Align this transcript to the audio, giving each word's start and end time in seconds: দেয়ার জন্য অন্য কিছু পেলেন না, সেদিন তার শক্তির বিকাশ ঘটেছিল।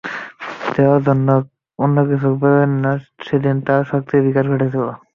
দেয়ার 0.73 0.99
জন্য 1.07 1.27
অন্য 1.79 1.97
কিছু 2.09 2.27
পেলেন 2.41 2.71
না, 2.83 2.91
সেদিন 3.25 3.55
তার 3.67 3.81
শক্তির 3.91 4.21
বিকাশ 4.27 4.45
ঘটেছিল। 4.53 4.85